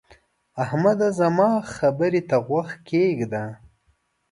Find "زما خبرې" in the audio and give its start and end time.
1.19-2.21